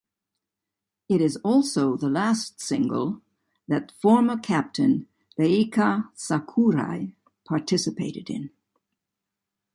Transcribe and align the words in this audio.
It 1.09 1.21
is 1.21 1.35
also 1.43 1.95
the 1.95 2.09
last 2.09 2.59
single 2.59 3.21
that 3.67 3.91
former 4.01 4.35
captain 4.35 5.07
Reika 5.37 6.09
Sakurai 6.15 7.13
participated 7.45 8.27
in. 8.27 8.49